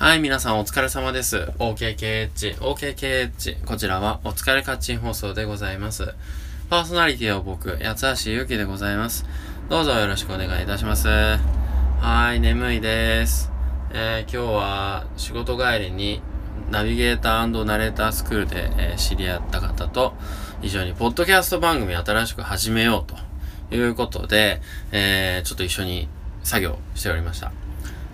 [0.00, 1.38] はい、皆さんお疲れ様です。
[1.58, 3.64] OKKH、OKKH。
[3.64, 6.14] こちらはお疲れカッチン放送でございます。
[6.70, 9.26] パーソナリティは僕、八橋ゆきでございます。
[9.68, 11.08] どうぞよろしくお願いいたします。
[11.08, 13.50] はい、眠いです。
[13.90, 16.22] えー、今日は仕事帰りに
[16.70, 20.14] ナビゲーターナレータースクールで、えー、知り合った方と
[20.62, 24.60] 一緒にポッドキャスト番組新しく始めようということで、
[24.92, 26.08] えー、ちょっと一緒に
[26.44, 27.50] 作業しておりました。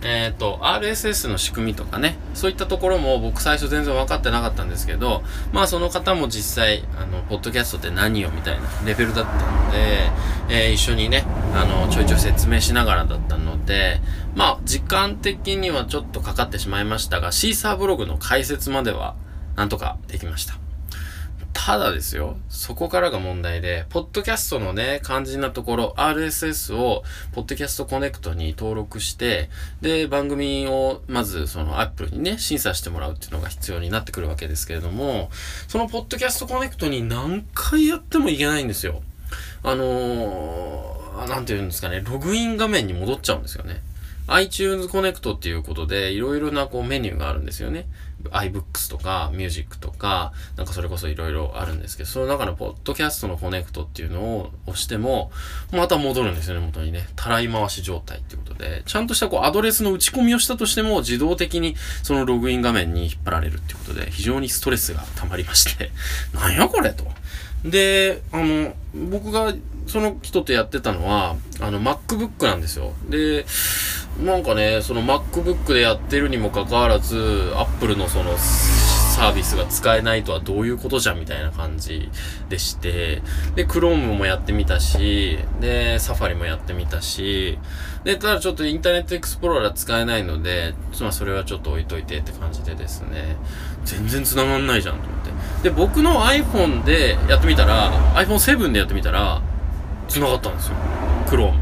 [0.04, 10.10] えっ、ー、と、RSS の仕組みとかね、そういったところも僕最初全然分かってなかったんですけど、まあその方も実際、あの、ポッドキャストって何よみたいなレベルだったので、
[10.50, 14.00] えー、一緒にね、あの、ちょいちょい説明しながらだったので、
[14.34, 19.16] まあ時間的にはちょっとかかってしまいましたが、シーサーブログの解説までは
[19.56, 20.63] なんとかできました。
[21.54, 29.48] ただですよ、そこからが問題で、ポッドキャストのね、肝心なところ、RSS を、ポッドキャストコネクトに登録して、
[29.80, 35.30] で、番組を、まず、その、Apple にね、審査してもらうっていうのが必要になってくるわけですけれども、
[35.68, 39.02] そのポッドキャストコネクトに何回やってもいけないんですよ。
[39.62, 43.80] あのー、なんて言うんですかね、ログイン画面に戻っちゃうんですよね。
[44.26, 47.86] iTunes Connect っていうことで、いろいろなこうメニューがあるんですよね。
[48.30, 55.30] iBooks とか Music とか、なんかそれこそいろいろあるんですけど、その中のポッドキャストのコネクトっていうのを押しても、
[55.72, 57.06] また戻るんですよね、元にね。
[57.16, 65.90] たらい回し状態っていうことで、ちゃんとしたこうアドレスの打ち込みをしたとしても、自動的にそのログイン画面に引っ張られるっていうことで、非常にストレスが溜まりまして、
[66.32, 67.04] なんやこれと。
[67.64, 69.52] で、あの、僕が
[69.86, 72.92] その人とやってたのは、あの、MacBook なんですよ。
[73.08, 73.44] で、
[74.24, 78.36] なんかね、その MacBook でやってるにもかかわらず、Apple のその
[79.14, 82.10] サービスが使えないとはどういうことじゃんみたいな感じ
[82.48, 83.22] でして、
[83.54, 87.58] で、Chrome もやってみたし、で、Safari もやってみたし、
[88.02, 93.36] で、ただちょっとインターネットエクスプローラー使えないので、まあそれはちょっと置いといてって感じでですね、
[93.84, 95.20] 全然繋がんないじゃんと思っ
[95.62, 95.68] て。
[95.68, 99.42] で、僕の iPhone でやってみたら、iPhone7 でやってみたら、
[100.14, 100.76] 繋がったんですよ。
[101.26, 101.54] Chrome。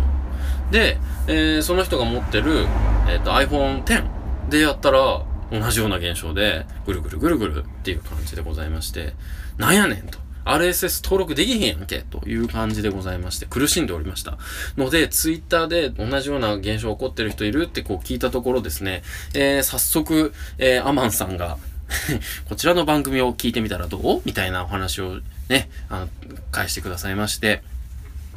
[0.71, 2.67] で、えー、その人が持ってる、
[3.09, 4.03] えっ、ー、と iPhone X
[4.51, 9.15] でやったら、同じような現象で、ぐるぐるぐるぐるっていう感じでございまして、
[9.57, 10.19] なんやねんと。
[10.45, 14.37] RSS 登録できへんやんけという感じでございまして、苦しんでおりました。
[14.77, 19.03] ので、ツイッターで同じような現象起こってる人いるってこう聞いたところですね、
[19.35, 21.59] えー、早速、えー、アマンさんが
[22.49, 24.23] こちらの番組を聞いてみたらどう？
[24.25, 26.09] みたいなお話をね、あの、
[26.51, 27.62] 返してくださいまして、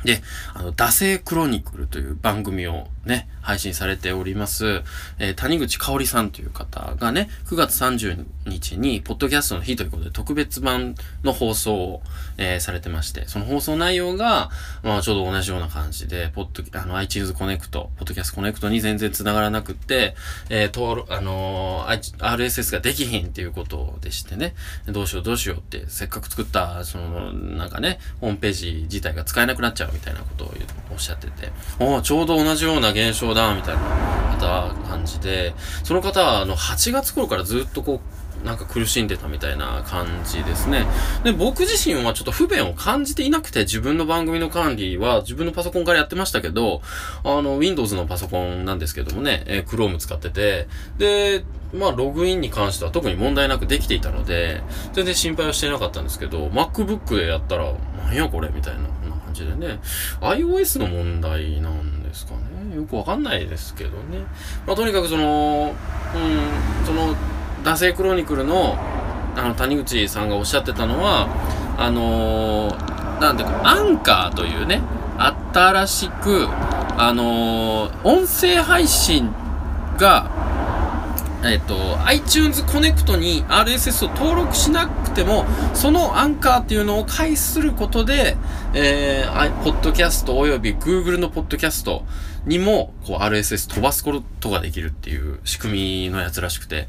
[0.06, 0.22] で、
[0.54, 4.82] あの、惰性クロニクルという番組をね、配信されております、
[5.20, 12.02] えー、谷口香織さんという方がね、9月30日に、ポッドキャストの日ということで、特別版の放送を、
[12.38, 14.50] えー、されてまして、その放送内容が、
[14.84, 20.16] まあ、ちょうど同じような感じで、ポッド、あの、iTunes コネクト、ポッドキャストコネクトに全然繋がらなくって、
[20.50, 24.56] えー、登録、あのー、RSS ができひんっていうことでしてね、
[24.88, 30.65] どうしようどうしようって、せっかく作った、その、なんかね、ホームページ自体が使えなくなっちゃうみたいなことを言
[30.96, 33.82] おっしゃってて、おちょうど同じような現象だ、みたいな
[34.40, 40.86] 方感じで、その方は、あの、8月頃からずっとこう、なんか苦しんでたみたいな感じですね。
[41.24, 46.82] で、僕自身はちょっと不便を感じていなくて、自分の番組の管理は自分のパソコンからやってましたけど、
[47.24, 50.68] あの、Windows のパソコンなんですけどもね、えー、Chrome 使ってて、
[50.98, 54.62] で、まあ、ログインに関しては特に問題なくできていたので、
[54.94, 57.74] 全然心配はしてなかったんですけど、MacBook でやったら、
[58.06, 58.82] なんやこれみたいな
[59.36, 59.80] じでね、
[60.22, 62.76] iOS の問題なんですかね。
[62.76, 64.26] よくわかんないですけどね。
[64.66, 65.76] まあ、とにかくその、
[66.16, 67.16] うん、その、
[67.64, 68.78] 惰性クロニクルの
[69.36, 71.28] あの谷口さんがおっしゃってたのは
[71.78, 74.82] あのー、なんでアンカーというね
[75.18, 76.48] 新しく
[76.98, 79.34] あのー、音声配信
[79.98, 80.30] が
[81.46, 88.36] えっ、と、iTunes コネクトに RSS を登録しなくても、そのアンカーっていうのを介することで、
[88.74, 92.04] えー、ポッドキャストおよび Google のポッドキャスト
[92.46, 96.88] にも、こう RSS 飛ばすことができるっていう仕組みのやつらしくて、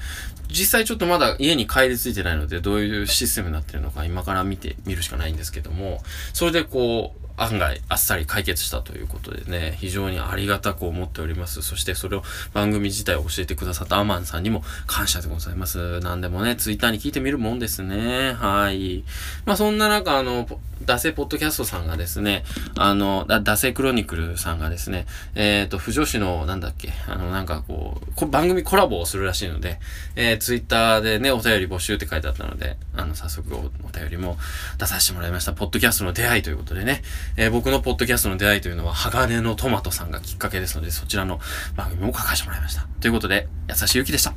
[0.49, 6.03] 実際ちょっとまだ家に帰り着いてないので、どういうシステムになってるのか今から見てみるしかないんですけども、
[6.33, 11.63] それでこう、案外あっさり解決したということでね、非常にありがたく思っております。
[11.63, 12.23] そしてそれを
[12.53, 16.01] 番組自体を教えてくださったアマンさんにも感謝でございます。
[16.01, 18.33] なんでもね、ツイッターに聞いてみるもんですね。
[18.33, 19.05] はい。
[19.45, 20.49] まあそんな中、あの、
[20.85, 22.45] ダセポッドキャストさんがですね、
[22.77, 29.79] あの、ダセクロニクルさんがですね、えっ、ー、と、不女子の、なんだっけ、あの、なんかこう、番組コラボをするらしいので、
[30.17, 34.37] えー、ツイッターでね、お便り募集って書いてあったので、あの、早速お便りも
[34.79, 35.55] 出させてもらいました。
[35.55, 37.03] ポッドキャストの出会いということでね、
[37.37, 41.41] えー、僕のポッドキャストの出会いというのは、鋼のトマトさんがきっかけですので、そちらの
[41.77, 42.87] 番組も書かせてもらいました。
[43.01, 44.35] ということで、優しいゆきでした。